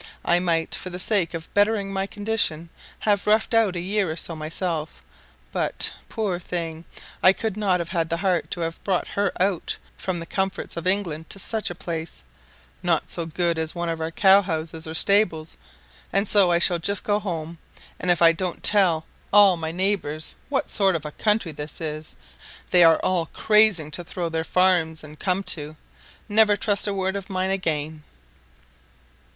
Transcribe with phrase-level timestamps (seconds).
[0.25, 4.15] I might, for the sake of bettering my condition, have roughed out a year or
[4.15, 5.03] so myself,
[5.51, 6.85] but, poor thing,
[7.21, 10.75] I could not have had the heart to have brought her out from the comforts
[10.75, 12.23] of England to such a place,
[12.81, 15.55] not so good as one of our cow houses or stables,
[16.11, 17.59] and so I shall just go home;
[17.99, 22.15] and if I don't tell all my neighbours what sort of a country this is
[22.71, 25.75] they are all crazing to throw up their farms and come to,
[26.27, 28.01] never trust a word of mine again."